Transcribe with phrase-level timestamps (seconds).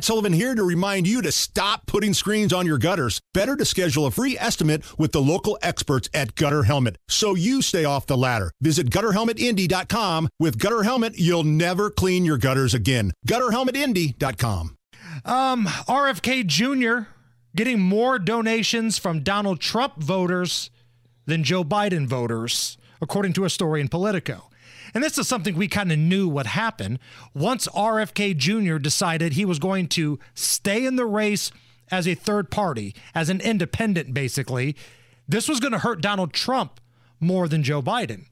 [0.00, 3.20] Matt Sullivan here to remind you to stop putting screens on your gutters.
[3.34, 7.60] Better to schedule a free estimate with the local experts at Gutter Helmet so you
[7.60, 8.50] stay off the ladder.
[8.62, 10.30] Visit gutterhelmetindy.com.
[10.38, 13.12] With Gutter Helmet, you'll never clean your gutters again.
[13.28, 14.74] Gutterhelmetindy.com.
[15.26, 17.10] Um, RFK Jr.
[17.54, 20.70] getting more donations from Donald Trump voters
[21.26, 24.49] than Joe Biden voters, according to a story in Politico.
[24.94, 26.98] And this is something we kind of knew would happen
[27.34, 28.78] once RFK Jr.
[28.78, 31.50] decided he was going to stay in the race
[31.90, 34.76] as a third party, as an independent, basically.
[35.28, 36.80] This was going to hurt Donald Trump
[37.20, 38.26] more than Joe Biden.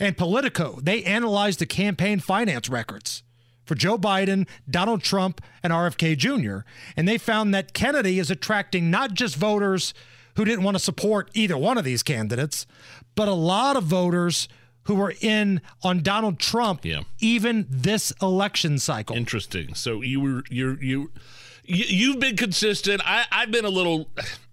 [0.00, 3.22] And Politico, they analyzed the campaign finance records
[3.64, 6.66] for Joe Biden, Donald Trump, and RFK Jr.
[6.96, 9.94] And they found that Kennedy is attracting not just voters
[10.36, 12.66] who didn't want to support either one of these candidates,
[13.14, 14.48] but a lot of voters
[14.84, 17.02] who were in on Donald Trump Yeah.
[17.20, 19.16] even this election cycle.
[19.16, 19.74] Interesting.
[19.74, 21.10] So you were you're you,
[21.64, 23.00] you you've been consistent.
[23.04, 24.08] I I've been a little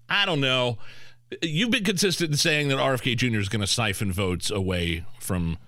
[0.08, 0.78] I don't know.
[1.42, 3.38] You've been consistent in saying that RFK Jr.
[3.38, 5.58] is going to siphon votes away from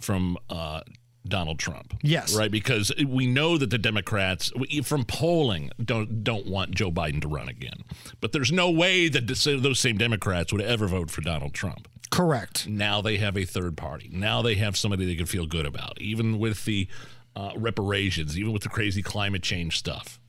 [0.00, 0.80] from uh,
[1.26, 1.94] Donald Trump.
[2.02, 2.36] Yes.
[2.36, 2.50] right.
[2.50, 4.52] Because we know that the Democrats,
[4.82, 7.84] from polling, don't don't want Joe Biden to run again.
[8.20, 11.88] But there's no way that those same Democrats would ever vote for Donald Trump.
[12.14, 12.68] Correct.
[12.68, 14.08] Now they have a third party.
[14.12, 16.86] Now they have somebody they can feel good about, even with the
[17.34, 20.20] uh, reparations, even with the crazy climate change stuff.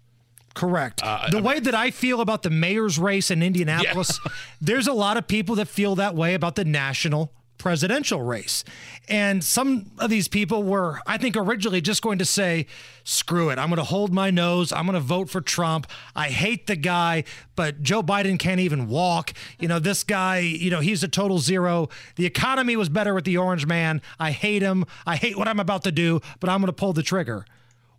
[0.55, 1.03] Correct.
[1.31, 4.19] the way that I feel about the mayor's race in Indianapolis,
[4.61, 7.33] there's a lot of people that feel that way about the national
[7.65, 8.63] presidential race.
[9.09, 12.67] And some of these people were, I think, originally just going to say,
[13.03, 13.57] screw it.
[13.57, 14.71] I'm going to hold my nose.
[14.71, 15.87] I'm going to vote for Trump.
[16.15, 17.23] I hate the guy,
[17.55, 19.33] but Joe Biden can't even walk.
[19.57, 21.89] You know, this guy, you know, he's a total zero.
[22.17, 23.99] The economy was better with the orange man.
[24.19, 24.85] I hate him.
[25.07, 27.47] I hate what I'm about to do, but I'm going to pull the trigger.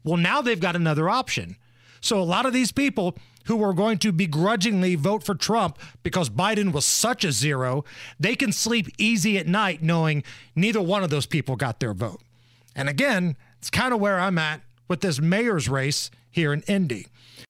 [0.05, 1.57] Well, now they've got another option.
[2.01, 3.17] So a lot of these people
[3.47, 7.85] who were going to begrudgingly vote for Trump because Biden was such a zero,
[8.19, 10.25] they can sleep easy at night knowing
[10.55, 12.21] neither one of those people got their vote.
[12.75, 17.07] And again, it's kind of where I'm at with this mayor's race here in Indy.